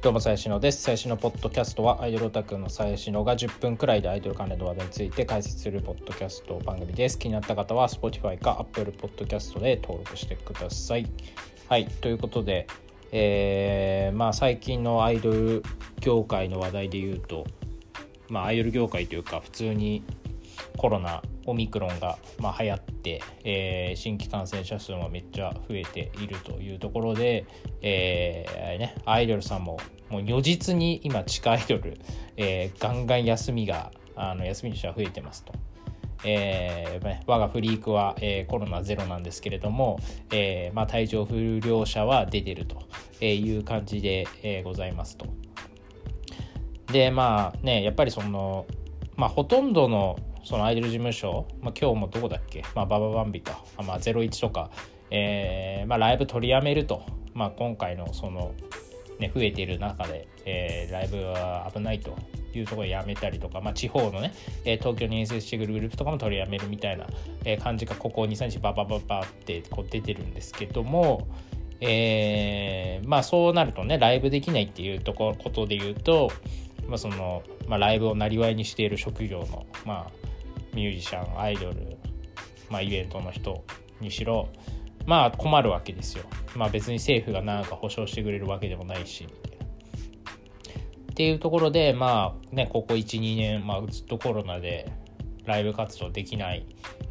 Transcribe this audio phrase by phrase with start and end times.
[0.00, 0.82] どうも、最新のです。
[0.82, 7.18] 最新のポッドキャストは、アイドルオタクの最新のが10分くらいでアイドル関連の話題について解説するポッドキャスト番組です。
[7.18, 11.10] 気になった方は、Spotify か Apple Podcast で登録してください。
[11.68, 12.68] はい、ということで、
[13.10, 15.64] えー、まあ最近のアイドル
[15.98, 17.44] 業界の話題で言うと、
[18.28, 20.04] まあアイドル業界というか、普通に
[20.78, 27.46] コロナオミクロンが、まあ、流行って、えー、新規感染者数もめっちゃ増えているというところで、
[27.82, 29.78] えーね、アイドルさんも
[30.08, 31.98] もう如実に今地下アイドル、
[32.36, 35.52] えー、ガンガン休みがあの休みの人は増えてますと。
[36.24, 40.00] えー、我がフリークは、えー、コロナゼロなんですけれども、
[40.32, 45.26] えーまあ、体調不良者は出てるという感じで、えー、ございますと。
[46.92, 48.66] でまあねやっぱりその、
[49.16, 54.70] まあ、ほとんどのそのアイドル事務所、まあ、今日もどこだっけ、まあ、バババンビか、まあ、01とか、
[55.10, 57.02] えーまあ、ライブ取りやめると、
[57.34, 58.54] まあ、今回のその、
[59.18, 62.16] ね、増えている中で、えー、ライブは危ないと
[62.54, 64.32] いうところでやめたりとか、まあ、地方のね、
[64.64, 67.06] えー、東京に遠征してくるグループとかも取りやめるみたいな、
[67.44, 71.28] えー、感じがここ23日ババババってこう出てるんですけども、
[71.82, 76.32] えー、まあそうなるとねライブできないっていうとこことで言うと、
[76.86, 80.27] まあそのまあ、ライブをなりわいにしている職業の、まあ、
[80.78, 81.98] ミュージシャンアイドル、
[82.70, 83.64] まあ、イベントの人
[84.00, 84.48] にしろ
[85.06, 86.24] まあ困るわけですよ。
[86.54, 89.26] まあ別に政府が何か保証してくれるわけでもないし
[91.10, 94.92] っていうところでまあねここ12年、まあ、ずっとコロナで
[95.48, 96.64] ライブ活動できない、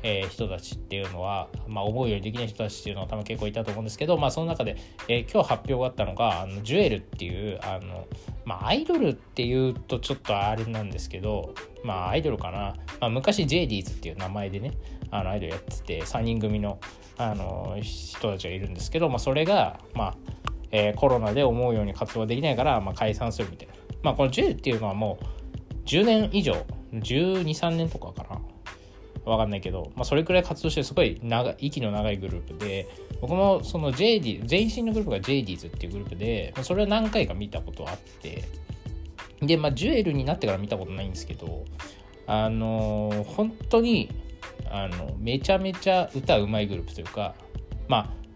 [0.03, 4.77] えー、人たちっていうのは、まあ、思うようにできない人たちっていうのは多分結構いたと思うんですけど、まあ、その中で、
[5.09, 8.07] えー、今日発表があったのがあのジュエルっていうあの、
[8.45, 14.71] まあ、アイドルっていうとちょっとあれなんですけど、まあ、アイドルかな、まあ、昔 JDs っていう名前でね
[15.11, 16.79] あのアイドルやってて3人組の
[17.17, 20.15] あの人たちがいるんですけど、まあ、それが、まあ
[20.71, 23.73] えー、コロナで思うように活動できないから、まあ、解散するみたいな。
[24.03, 26.65] まあ、このジュエルっていうのはもう10年以上
[27.01, 28.41] 12、3年とかかな。
[29.25, 32.87] わかんないけど、まあ、それくらい活動してすごい長息の長いグループで、
[33.19, 38.43] 僕もその JD、全身のグループが JDs っていうグループで、それは何回か見たことあって、
[39.41, 41.65] で、まあ、ジュエルになってから見たことないんですけど、
[42.25, 44.09] あのー、本当に、
[44.69, 47.35] あの、めちゃめちゃ歌うまいグループというか、
[47.89, 48.27] まあ、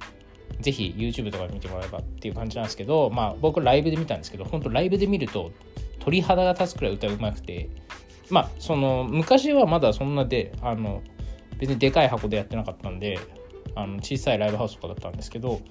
[0.61, 5.51] ぜひ YouTube とか見てもらえばっていう感じなんですけど、まあ僕ライブで見たんですけど、本当ライブで見ると
[5.99, 7.69] 鳥肌が立つくらい歌うまくて、
[8.29, 11.01] まあその昔はまだそんなであの
[11.59, 13.19] 別にでかい箱でやってなかったんで
[13.75, 15.61] あの小さいライブハウスとかだったんですけど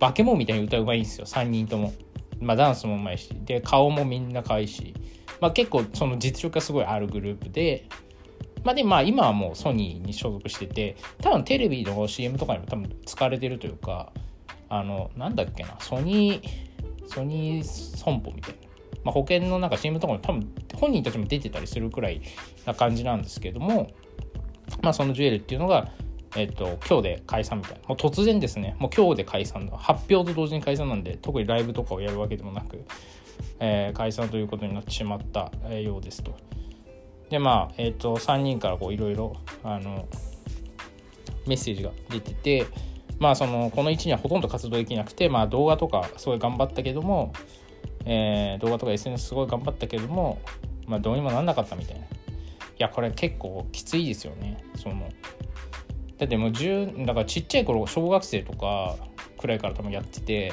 [0.00, 1.26] 化け物みたいに歌うまいんですよ。
[1.26, 1.92] 3人とも。
[2.40, 3.30] まあ、ダンスもうまいし。
[3.44, 4.94] で顔もみんな可愛いし、
[5.40, 7.88] まあ、結構その実力がすごいあるグループで。
[8.64, 14.12] まあでまあ今はもうソニーに所属してて多分テレビの CM とかにも多分使われてるというか
[14.68, 15.76] あのなんだっけな。
[15.80, 18.71] ソニーソニー損保みたいな。
[19.04, 22.22] まあ、保険のなんか CM とかも多分本人たちも出てたりするくらい
[22.66, 23.90] な感じなんですけども、
[24.82, 25.92] まあ、そのジュエルっていうのが、
[26.36, 27.88] えっと、今日で解散みたいな。
[27.88, 28.76] もう突然ですね。
[28.78, 29.76] もう今日で解散だ。
[29.76, 32.84] 発表と同時に解散なんで、特にライブとかをやるわけでもなく、
[33.60, 36.34] えー、解散ということになってしまったようですと。
[37.28, 40.06] で、まあ、えっ、と、3人からこういろいろ、あの、
[41.46, 42.66] メッセージが出てて、
[43.18, 47.32] まあ、その、この1年はほとんど活動できなくて、まあ、動画とかすごい頑張ったけども、
[48.04, 50.40] えー、動画とか SNS すごい頑張ったけども、
[50.86, 52.04] まあ、どうにもなんなかったみたいな。
[52.04, 52.06] い
[52.78, 54.62] や、これ結構きついですよね。
[54.76, 55.08] その
[56.22, 58.96] だってもう10だからちっちゃい頃小学生とか
[59.38, 60.52] くらいから多分やってて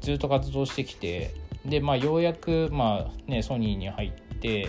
[0.00, 1.34] ずっと活動してきて
[1.64, 4.68] でまあようやくまあねソニーに入って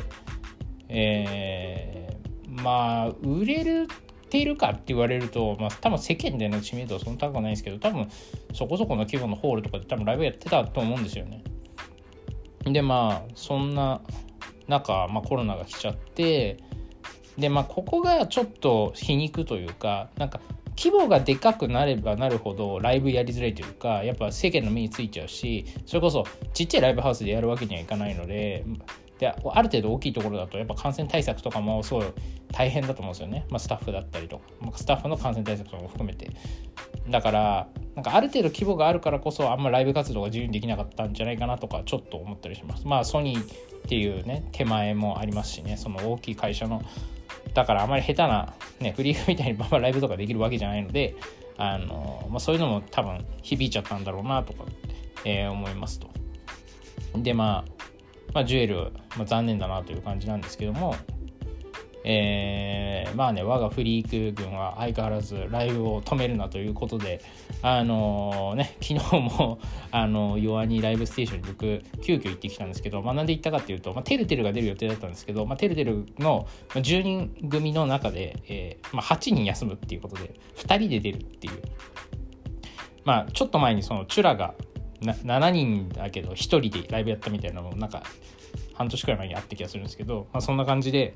[0.90, 3.88] えー、まあ売れる
[4.32, 8.10] てるかって言われると、まあ、多分世間での知名度はそんな高くないですけど多分
[8.54, 11.44] そこそこの規模のホールとかで多分ライブやってたと思うんですよね。
[12.66, 14.02] でまあそんな
[14.68, 16.58] 中、まあ、コロナが来ちゃって
[17.38, 20.40] でまあここがちょっと皮肉というかなんか
[20.78, 28.66] 規模がでかくなればなるほどライブやりづらいというかやっぱ世間の目についちゃうしそれこそちっちゃいライブハウスでやるわけにはいかないので
[29.22, 32.06] である程度大きいところだとやっぱ感染対策とかもすごい
[32.52, 34.44] 大変だと思うんですよね、まあ、スタッフだったりとか。
[34.76, 36.32] スタッフの感染対策とかも含めて。
[37.08, 42.88] だからなんかある程度規模があるからこそあんまライブ活動が自由にできなかったんじゃないかなとかちょっと思ったりします。
[42.88, 43.46] まあソニーっ
[43.88, 45.78] ていうね手前もありますしね。
[45.78, 46.82] その大きい会社の
[47.54, 51.16] だからあまり下手な、ね、フリークみたいにバンバンライブとかできるわけじゃないので
[51.58, 54.64] あの、まあ、そういうのも多分響いちゃったんだろうなとか、
[55.26, 56.10] えー、思いますと。
[57.16, 57.81] でまあ、
[58.34, 60.96] まあ、ジュエル、まあ、残念だなという感じなんですけども
[62.04, 67.22] えー、まあね我がフリーク軍は相変わらずライブを止めるなということで
[67.62, 69.60] あのー、ね昨日も
[69.92, 81.62] あの弱にライブステーションに僕急遽行ってきたんですけど、まあ、なんで行ったかっていうと、まあ、てるてるが出る予定だったんですけど、まあ、てるてるの10人組の中で、えーまあ、8人休むっていうことで2人で出るっていう。
[83.04, 84.54] まあちょっと前にそのチュラが
[85.02, 88.04] 7人だけど1人でライブやったみたいなのもなんか
[88.76, 91.14] 半年くらい前にあった気がするんですけど、まあ、そんな感じで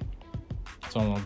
[0.90, 1.20] その、ま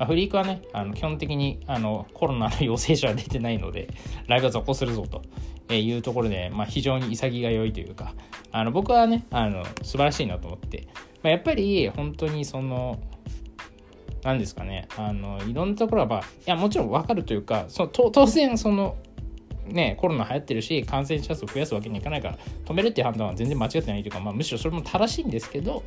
[0.00, 3.88] あ、フリークはねあの基本的にあのコロナの陽性者は出てないので
[4.28, 8.14] ライブは続行するぞというところで、まあ、非常に潔が良いというか
[8.52, 10.88] あの僕はねあの素晴らしいなと思って、
[11.22, 13.00] まあ、やっぱり本当にその
[14.22, 18.96] 何ですかねあのいろんなところは、まあ、いやもちろん分かるというかそ当然その
[19.66, 25.82] ね、コロナ流行ってるし感染者数を増やすわけにいかないから止めるっていう判断は全然間違ってないというか、まあ、むしろそれも正しいんですけど、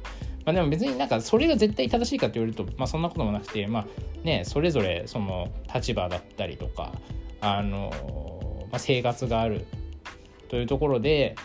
[0.45, 3.85] まあ、でも別になんかそれが絶対正しいかって言われると、まあ、そんなこともなくて、まあ
[4.25, 6.94] ね、それぞれその立場だったりとか、
[7.41, 7.91] あの
[8.71, 9.65] まあ、生活がある
[10.50, 11.35] というところで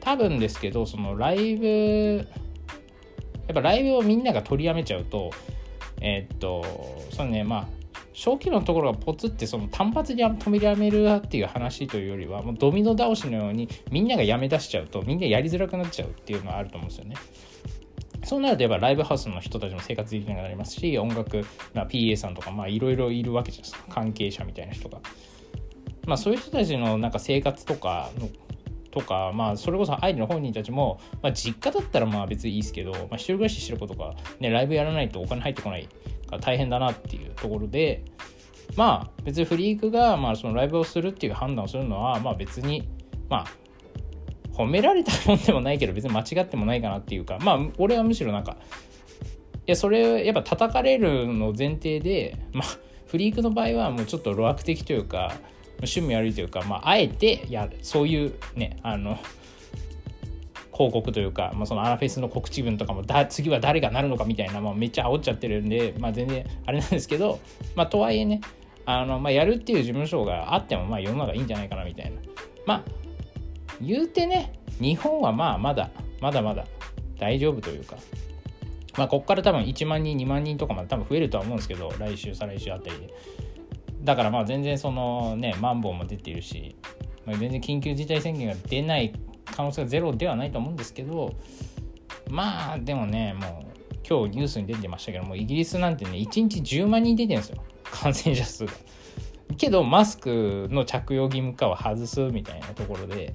[0.00, 2.28] 多分ですけどそのライブ
[3.46, 5.30] やっぱライブをみんなが取りやめちゃうと
[6.00, 6.64] えー、っと
[7.10, 7.83] そのねまあ
[8.14, 17.16] 小規模のところがポツってその単発に止めやめるっていう話というよりはもうドミノ倒しのようにみんながやめ出しちゃうとみんなやりづらくなっちゃうっていうのはあると思うんですよね。
[18.22, 21.44] そうなるとやっぱライブハウスの人たちも生活できなくなりますし音楽、
[21.74, 25.00] まあ、PA さんとかいろいろいるわけじゃないですか関係者みたいな人が。
[26.06, 28.28] まあそういう人たちのなんか生活とかの
[28.94, 35.88] とか、まあ、それこそアイドルの本人たちも、まあ、実家だったらまあ別にいいですけど、まあ、一人暮らししてる子とか、ね、ライブやらないとお金入ってこない
[36.38, 38.04] か大変だなっていうところで、
[38.76, 42.88] まあ別にフリークがまあそのライブをするっていう判断をするのはまあ別に
[43.28, 43.46] まあ
[44.52, 48.56] 褒められたもんでもないけど別に間違ってもないかなっていうかまあ俺はむしろなんか
[49.66, 52.68] いやそれやっぱ叩かれるの前提でまあ
[53.06, 55.34] フリークの場合はもうちょっと路悪的というか
[55.78, 59.18] 趣味悪いというかまああえてやるそういうねあの
[60.74, 67.38] 広告というか、まあ、そのアラフェスの告知文とかもだ次は誰がなるのかみたいな、まあ、めっちゃ煽っちゃってるんで、まあ、全然あれなんですけど、
[67.76, 68.40] まあ、とはいえね
[68.84, 72.20] あの、まあ、やるっていう事務所があってもまあ世の中いいんじゃないかなみたいな。
[72.66, 72.84] まあ
[73.80, 75.90] 言うてね日本はまあまだ
[76.20, 76.64] まだまだ
[77.18, 77.96] 大丈夫というか
[78.96, 83.14] まあこっから多分1万人2万人とかまで多分増えるとは思うんですけど来週再来週あたりで。
[84.02, 86.76] だからまあ全然そのねマンボウも出てるし、
[87.24, 91.34] まあ、全然緊急事態宣言が出ない可能性がゼロではないと思うんですけど
[92.30, 93.74] まあでもねもう
[94.08, 97.62] 今日ニュースに出てましたけどもイギリスなんてね1日10万人出てるんですよ。
[97.84, 98.66] 感染者数。
[98.66, 98.72] が。
[99.56, 103.34] けどマスクの着用義務化は外すみたいなところで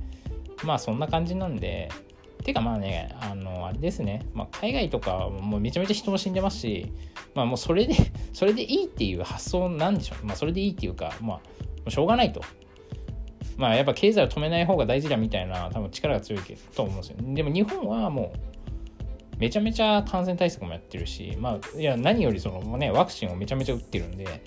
[0.64, 1.90] まあそんな感じなんで
[2.44, 6.92] てかまあねあのあれですね、まあ、海外とかもうめちゃめちゃ人も死んでますし
[7.36, 7.96] まあもうそれで
[8.34, 10.26] それでいいっていう発想なんでしょう。
[10.26, 11.42] まあそれでいいっていうかま
[11.86, 12.42] あしょうがないと。
[13.60, 16.42] まあやっぱ経済を止めない方が大事だみたいな多分力が強い
[16.74, 17.18] と思うんですよ。
[17.20, 24.42] でも日本はもうめちゃめちゃ感染対策もやってるし、まあいや何よりそのねワクチンをめちゃめちゃ打ってるんで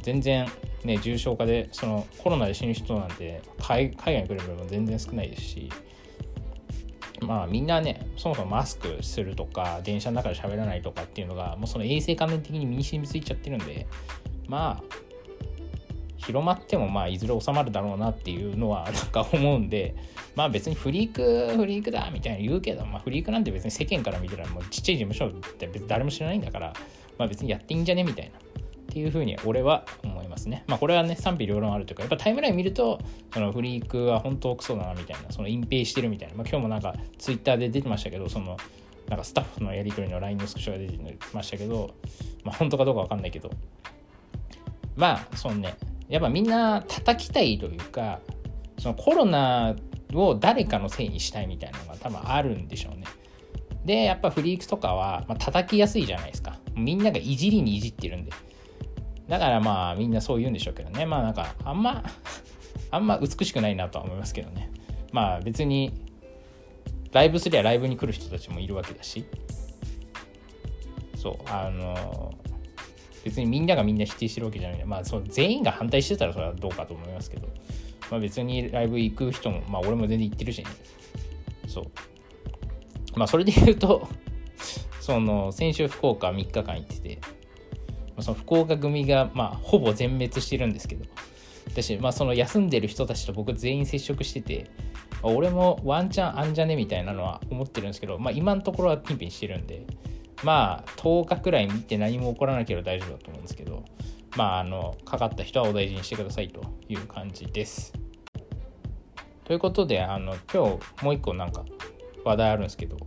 [0.00, 0.48] 全然
[0.82, 5.70] ね重症化でそのコロナで死ぬ人なんて海外に来れば全然少ないですし。
[7.20, 13.88] まあみんなねそもそもマスクするとか電車の中で喋らないとかっていうのがもうその衛生観念的に身に染みついちゃってるんで
[14.46, 14.97] まあ
[16.28, 19.94] 広まってもまあいずれ収まるだろうなっていうのはなんか思うんで
[20.36, 26.74] まあ別にフリークフリークだみたいな言うけど、まあ、フリークなんて別に世間から見たらもうちっちゃい事務所って別に誰も知らないんだから
[27.16, 28.42] まあ別にやっていいんじゃねみたいなっ
[28.90, 30.64] ていうふうに俺は思いますね。
[30.66, 33.00] まあこれはね賛否両論あるというかやっぱタイムライン見ると
[33.32, 38.58] そのフリークは本当クソだなみたいなその隠蔽してるみたいな、まあ、今日もなんかツイッターで出てましたけどその
[39.08, 41.94] なんかスタッフのやり取りの LINE のスクショが出てましたけど
[42.44, 43.50] まあ本当かどうかわかんないけど
[44.96, 45.76] まあそのね
[46.08, 48.20] やっぱみんな叩きたいというか
[48.78, 49.76] そのコロナ
[50.14, 53.04] を誰かのせいにしたいみたいなのが多分あるんでしょうね。
[53.84, 56.58] でやっぱフリークとかは、まあ、叩きやすいじゃないですか。
[56.74, 58.32] みんながいじりにいじってるんで。
[59.28, 61.04] だからまあみんなそう言うんでしょうけどね。
[61.04, 62.02] まあなんかあんま
[62.90, 64.70] あんま美しくないなとは思いますけどね。
[65.12, 65.92] まあ別に
[67.12, 69.24] ライブすりゃライブに来る人たちもいるわけだし。
[71.16, 72.32] そうあの
[73.28, 74.84] 別にみんながみんな否定してるわけじゃない。
[74.86, 77.46] まあその全員が反対してたらそれはどうかと思いますけど、
[78.10, 80.62] まあ、別にライブ行く人もまあ俺も全然行ってるし。
[80.62, 80.70] ね
[81.66, 81.84] そう。
[83.16, 84.08] まあそれで言うと
[85.00, 87.18] その先週福岡3日間行ってて。
[88.20, 91.04] その福岡組がまあほぼ全滅してるんですけど。
[91.66, 94.70] 私まあその休んでる人たちと僕全員接触してて。
[95.22, 99.84] 俺もワンチャンあんじゃねみたいなのは思ってるんですけど、まあ、今のところはピンピンしてるんで。
[100.44, 103.84] まあ10日くらい見て何も起こらなければ大丈夫だと思うんですけど
[104.36, 107.92] まああのかかった人はお大事にしてくださいという感じです。
[109.44, 111.64] ということであの今日もう一個なんか
[112.22, 112.98] 話題あるんですけど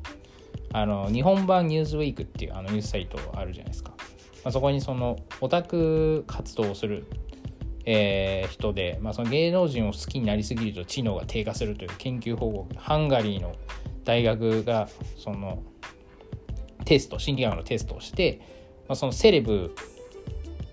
[0.73, 3.91] あの日本版ニューズウィークっていうあのニュースサイトあるじゃないですか、
[4.43, 7.05] まあ、そこにそのオタク活動をする、
[7.85, 13.53] えー、人で、まあ、その芸能人を好きになりすぎると知能が低下するという研究報告ハンガリーの
[14.03, 15.61] 大学がその
[16.85, 18.39] テスト心理学のテストをして、
[18.87, 19.75] まあ、そのセレブ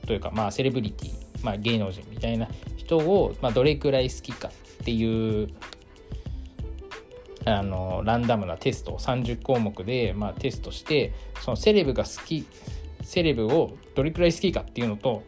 [0.07, 1.13] というかまあセレブリティ、
[1.43, 5.49] まあ、芸能人みたいな人をまあどれくらい好きかっていう
[7.45, 11.13] あのランダムなテストを30項目で、まあ、テストして
[11.43, 12.47] そのセレブが好き
[13.03, 15.23] セレブをどれくらい好きかっていうのと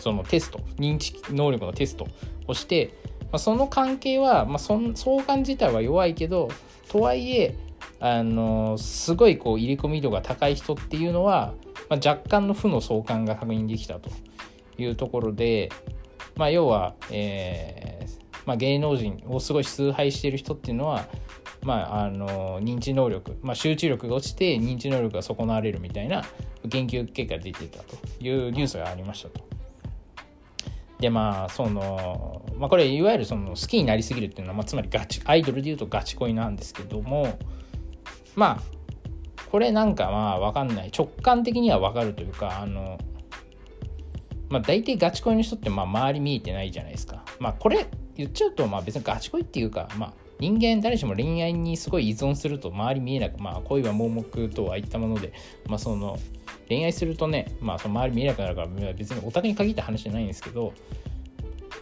[0.00, 2.06] そのテスト認知能力のテスト
[2.46, 6.48] をして、まあ、その関係は、まあ、そ相関自体は弱いけど
[6.88, 7.56] とはいえ
[8.00, 11.54] あのすごいこう入れ込み度が高い人っていうのは、
[11.88, 14.10] まあ、若干の負の相関が確認できたと
[14.78, 15.70] いうところで、
[16.36, 21.06] まあ、要は、えーまあ、芸能人をすごい崇拝している人っていうのは、
[21.62, 26.24] まあ、あの認知能力、まあ、集中力が落ちて認知能力が損なわれるみたいな
[26.70, 29.40] 研究結果が出てたというニュースがありましたと。
[30.98, 37.38] でまあその、まあ、これいわゆるその好きになりすぎるっていうのは、まあ、つまりガチアイドルでいうとガチ恋なんですけども
[38.38, 38.62] まあ
[39.50, 40.92] これなんかまあ分かんない。
[40.96, 42.96] 直感的には分かるというかあの
[44.48, 47.24] まあ大体ガチ恋の人ってまあ周り見えてないじゃないですか。
[47.40, 55.32] まあこれ言っちゃうとまあ別にガチ恋っていうかまあ人間誰しも恋愛にすごい依存すると周り見えなくまあ恋は盲目とはいったもので
[55.66, 56.16] まあその
[56.68, 60.74] 恋愛するとね、まあ、その周り見えなくなるから別にオタクに限った話じゃないんですけど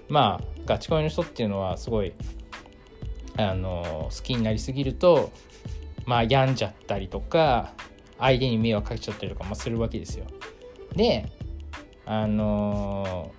[0.08, 2.14] まあガチ恋の人っていうのはすごい
[3.36, 5.32] あの好きになりすぎると
[6.06, 7.72] まあ病んじゃったりとか
[8.18, 10.24] 相手に迷惑かけちゃったりとか、まあ、するわけですよ。
[10.94, 11.30] で
[12.06, 13.32] あの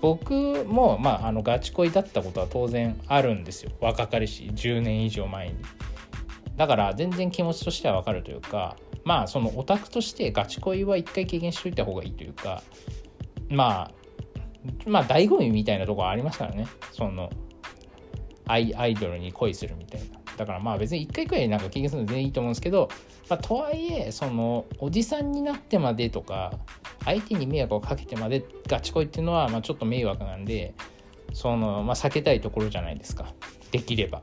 [0.00, 5.54] 僕も、まあ、あのガチ恋だったことは当然あるんですよ若かりし10年以上前に。
[6.56, 12.62] だから全然気持ちとしてはわかるというかまあそのオタクとしてガチ恋は一回経験しといた方がいいというか
[13.48, 13.90] まあ
[14.86, 17.30] まあ醍醐味みたいなところありますからねその
[18.46, 22.88] アイアイドルに恋するみたいなだからまあ別に一回くらいなんか経験するの全然いいと思うんですけど、
[23.28, 26.52] まあ、とはいえそのおじさんになってまでとか
[27.04, 30.74] 相手に迷惑をかけてまでガチ恋っていうのはまあちょっと迷惑なんで
[31.32, 33.32] その、まあ、避けたいところじゃないですか。
[33.70, 34.22] できれば。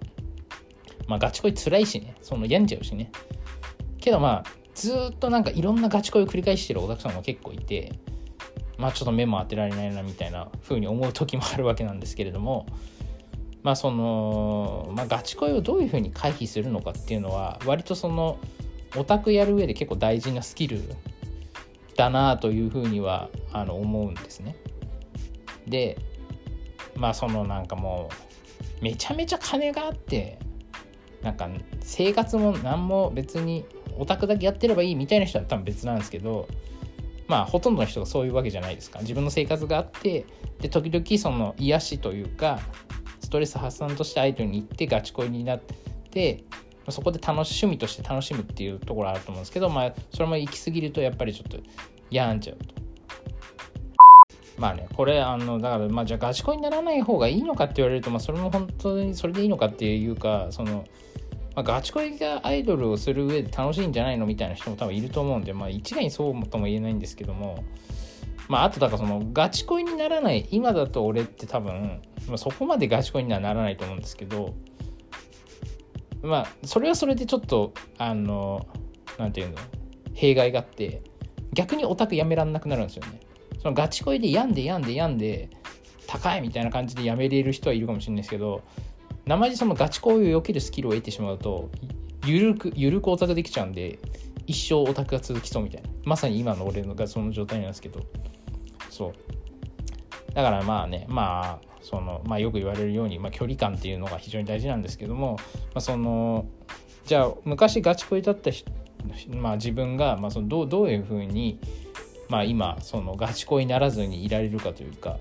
[1.08, 2.16] まあガチ恋辛いしね。
[2.22, 3.12] その病んじゃうしね。
[4.00, 7.94] けどまあずっとなんかいろんなガチ恋を繰り返してるオタクさんも結構いて
[8.78, 12.66] まあちょっと目も当てられないなみたいな風に思う時もあるわけなんですけれども
[13.64, 18.40] まあその、まあ、ガチ恋をどういうふうに回避するのかっていうのは割とその
[18.96, 20.82] オタクやる上で結構大事なスキル
[21.96, 24.56] だなというふうにはあの思うんですね。
[25.68, 25.98] で
[26.96, 28.10] まあそのなんかも
[28.82, 30.40] うめちゃめちゃ金があって
[31.22, 31.48] なんか
[31.82, 33.66] 生活も何も別に
[33.98, 36.48] オタクだけやってればいいみたいな人は多分別なんですけど
[37.28, 40.26] まあほとんどの人がそういうわけじゃないですか自分の生活があって
[40.60, 42.60] で時々その癒しというか
[43.32, 45.62] トレス発散として相手に行ってガチ恋になっ
[46.12, 46.44] て
[46.90, 51.58] そこで楽し趣味として楽しむっていうところあると思うんですけど、まあ、それも行き過ぎるとやっぱりちょっと
[52.10, 52.82] 病んじゃうと。
[54.58, 60.86] まあね、これ、あの、だから、まあ、じゃあ、ガチ恋にならない方がいいのかって言われると、まあ、それも本当にそれでいいのかっていうか、その、
[61.56, 67.64] まあ、ガチ恋がアイドルをする上で楽しいんじゃないのみたいな人も多分いると思うんで、まあ、一概にそうとも言えないんですけども、
[68.52, 74.56] まあ、あとだからそのガチ恋にならない今だと俺って多分、まあ、そこまでガチ恋にはならないと思うんですけど
[76.22, 78.68] まあそれはそれでちょっとあの
[79.18, 79.56] なんていうの
[80.14, 81.02] 弊害があって
[81.54, 83.22] 逆にオタクやめらんなくなるんですよね。
[83.62, 85.50] そのガチ恋で病んで病んで病んで
[86.06, 88.64] 高いみたいな感じでやめれる人はいるかもしれないですけど
[89.26, 91.70] 生地そのガチ恋を避けるスキルを得てしまうと
[92.26, 93.98] ゆるくゆるくオタクできちゃうんで
[94.46, 95.90] 一生オタクが続きそうみたいな。
[96.04, 98.02] まさに今の俺のがその状態なんですけど。
[99.02, 99.14] そ
[100.30, 105.38] うだからまあねまあその、まあ、よく言われるように、まあ、距離感っていうのが非常に大事なんですけども、
[105.74, 106.46] まあ、その
[107.06, 108.52] じゃあ昔ガチ恋だった
[109.36, 111.60] まあ、自分が、まあ、そのどうどういうふうに、
[112.30, 115.18] まあ、今そのガチ恋にならずにいられるかというか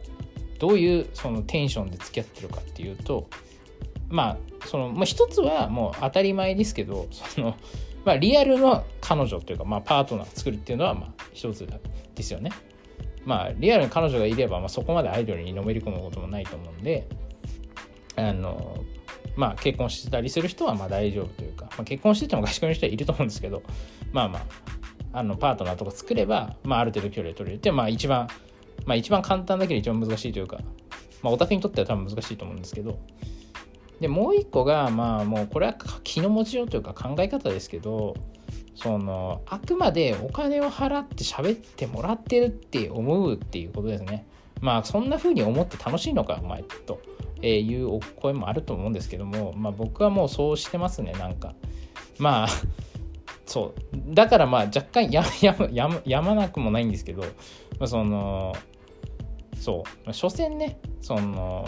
[0.58, 3.30] どういうそのテンションで付き合ってるかっていうと
[4.10, 7.56] まあその、まあ、一つはもう当たり前ですけどその、
[8.04, 11.66] まあ、リアルの彼女というか、まあ、パートナー作るっていうのはまあ一つ
[12.14, 12.50] ですよね。
[13.24, 17.08] まあリアルに彼女がいれば、まあ、そこまでアイドルにのめり込むこともないと思うんで
[18.16, 18.84] あの
[19.36, 23.62] まあ結婚してたりする人はまあ大丈夫というか、まあ、結婚してても合宿の人はいると思うんですけど
[24.12, 24.42] まあまあ
[25.12, 28.28] あのパートナーとか作れば、まあ、ある程度距離を取れるってまあ一番
[28.86, 30.58] まあ一番簡単だけど一番難しいというか、
[31.22, 32.98] まあ、オタクにとっては多分難しいと思うんですけど
[34.00, 38.16] でもう一個がまあもうこれは気の持ちようというか考え方ですけど
[38.82, 44.26] そのあくまでお金を払って喋ってもらってるって思うっていうことですね。
[44.60, 47.00] まあそんな風に思って楽しいのかお前と
[47.42, 51.54] いうお声もあると思うんですけどもまあ僕はもうそうしてますねなんか。
[52.18, 52.48] まあ
[53.44, 54.14] そう。
[54.14, 57.26] だからまあ若干ややややまなくもないんですけど、ま
[57.80, 58.54] あ、その
[59.54, 61.66] そう、所詮ねその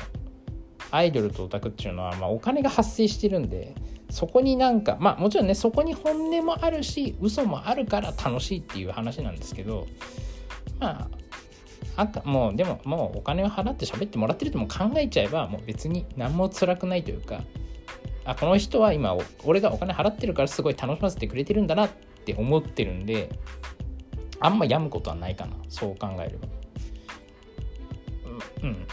[0.90, 3.74] アイドルとオタクっていうのは、まあ、お金が発生してるんで
[4.12, 9.86] そこになんかまあもちろんねそこに本音もあるし嘘もあるから楽しいっていう話なんですけど
[10.78, 11.08] ま
[11.96, 17.40] ああかもうでももうお金を払って喋ってもらってるとも考えちゃえばもう別に何も辛くないというか
[18.26, 21.90] あこの人は今俺がお金払ってるからすごい楽しませてくれてるんだなっ
[22.26, 23.30] て思ってるんで
[24.40, 26.48] あんま病むことはないかなそう考えれば。
[28.62, 28.86] うん。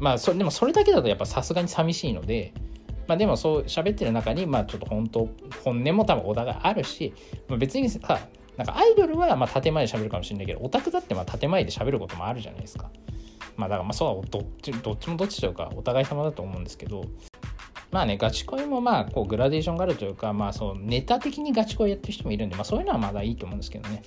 [0.00, 2.52] まあそでもそれだけだとやっぱさすがに寂しいので
[3.06, 5.28] まあでもそう喋ってる中にまあちょっと本当
[5.64, 7.12] 本音も多分お互いあるし、
[7.48, 8.20] まあ、別にさ
[8.56, 12.90] なんかアイドルはまあ建前で喋るかもしれないけどオタクだってまあ建前で喋ることもあるじゃないですか
[13.56, 17.04] まあだからまあそうどっちどっちもどっちというかお互い様だと思うんですけど
[17.92, 24.02] まあね、ガチ恋もまあ、こう、グラデーションがあるというか、まあ、そう、ネタ的にガチ恋やってる人もいるんで、まあ、そういうのはまだいいと思うんですけどね。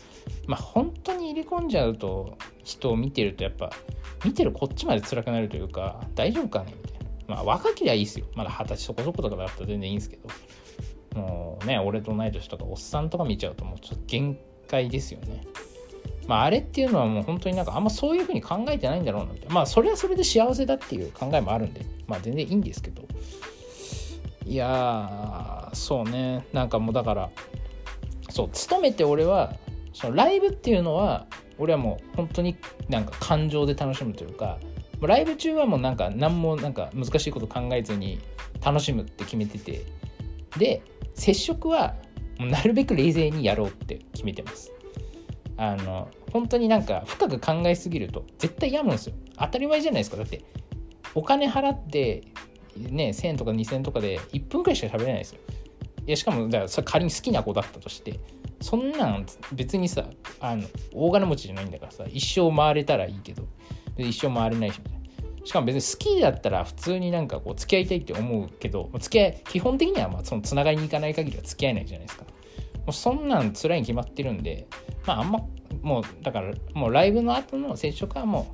[0.47, 3.71] まあ、本当に入れ込んじゃうと、人を見てると、やっぱ、
[4.25, 6.98] 見てるこっちまで辛くなるというか、大丈夫かねみたいな。
[7.29, 8.25] まあ、若きりはいいですよ。
[8.35, 15.43] まだ二十歳そこそことかだったら全然いいんですけど、もうね、俺と同い年とか、おっさんとか見ちゃうと、もうちょっと限界ですよね。
[16.27, 19.55] まあ、あれっていうのはもう本当になんかあんまそういうふうに考えてないんだろうなみたいな。
[19.55, 23.03] まあ、それはそれで幸せだっていう考えもあるんで、まあ、全然いいんですけど、
[24.45, 27.29] いやそうねなんかもうだから
[28.29, 29.53] そう勤めて俺は
[29.93, 32.55] そのライブっていうのは俺はもう本当に
[32.87, 34.59] なんか感情で楽しむというか
[35.07, 38.19] ライブ中はもうなんか何もなんか難しいこと考えずに
[38.63, 39.85] 楽しむって決めてて
[40.57, 40.81] で
[41.13, 41.95] 接触は
[42.39, 44.71] なるべく冷静にやろうって決めてます
[45.57, 50.43] あの本当になんか深く考えすぎると絶対病むんですよ当たり前じゃないですかだって
[51.15, 52.23] お金払って
[52.87, 55.39] ね、1000とか2000とかで1分くらいしか喋れないですよ。
[56.05, 58.19] いやしかも、だからそれ仮に好きな子だったとして、
[58.61, 60.05] そんなん別にさ、
[60.39, 63.47] あの大金持ちじゃないんだからさ、一生回れたらいいけど、
[63.97, 64.98] 一生回れないしみたい。
[65.49, 72.25] しかも別に好きだったら普通になんかこう付き合いたいって思うけど、付き合い、基本的にはまあそのつながりに行かない限りは付き合えないじゃないですか。
[72.25, 72.29] も
[72.89, 74.67] うそんなん辛いに決まってるんで、
[75.07, 75.39] まああんま、
[75.81, 78.51] もうだからもうライブの後の接触はも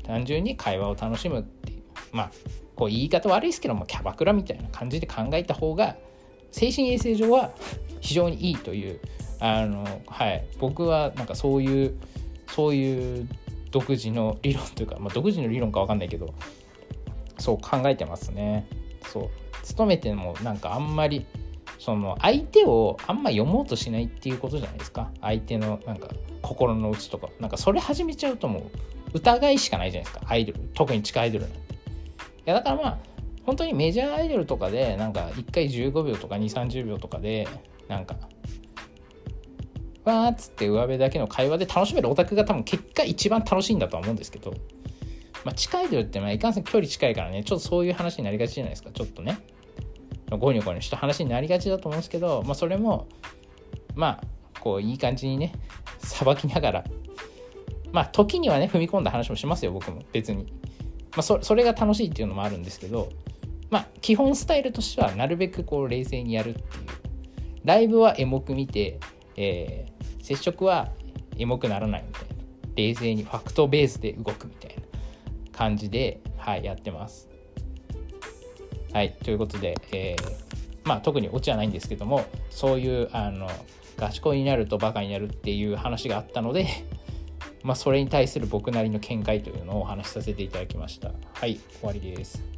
[0.00, 1.82] う単純に会話を楽しむっていう。
[2.12, 2.30] まあ
[2.76, 5.96] こう言い方悪いですけどもキャバクラみたいな感じで考えた方が
[6.50, 7.50] 精神衛生上は
[8.00, 9.00] 非常にいいという
[9.38, 11.98] あのはい僕はなんかそういう
[12.48, 13.28] そういう
[13.70, 16.34] 独自の理論というか、まあ、独自の理論か分かんないけど
[17.38, 18.66] そう考えてますね。
[19.12, 19.30] そう。
[19.62, 21.26] 勤めてもなんかあんまり
[21.78, 25.10] その相手をあんま読もうとしないっていうことじゃないですか。
[25.20, 26.08] 相手のなんか
[26.42, 27.28] 心の内とか。
[27.40, 28.62] なんかそれ始めちゃうともう
[29.14, 30.26] 疑いしかないじゃないですか。
[30.30, 31.60] アイドル特に地下アイドルなんて。
[32.46, 32.98] やだからまあ
[33.44, 37.46] 本当にメジャーアイドルとかでなんか1回15秒とか2 3 0秒とかで
[37.88, 38.16] なんか
[40.06, 44.52] わーっつって上辺だけの会話で楽しめるオタクが多分結果一番楽しいんだとは思うんですけど、
[45.44, 49.38] まあ、近いアイドルってまあいかんせん距離近いからねちょっとそういう話になりがちじゃないですかちょっとね。
[50.30, 53.06] ゴニョゴニョした話になりがちだと思うんですけど、まあ、それも
[53.94, 55.52] まあこういい感じにね
[55.98, 56.84] さばきながら
[57.92, 60.46] まあ時にはね踏み込んだ話もしますよ僕も別に。
[61.12, 63.08] まあ、そそれが楽しいっていうのもあるんですけど、
[63.70, 66.64] まあ、基本スタイルとしてはなるべくこう冷静にやるっていう。
[67.64, 69.00] ライブはエモく見て、
[69.36, 69.95] えー、
[70.26, 70.88] 接触は
[71.38, 72.34] エモくならないみたいな
[72.74, 74.82] 冷静にファクトベースで動くみたいな
[75.56, 77.28] 感じで、はい、やってます。
[78.92, 83.48] はい、ということで、えー、まあ特にオチはないんですけどもそういうあの
[83.96, 86.66] ガチ恋になるとバカになるっていう話があったので
[87.62, 91.12] まあ、それに対する僕なりの見解というのをお話しさせていただきました。
[91.34, 92.55] はい、終わりです。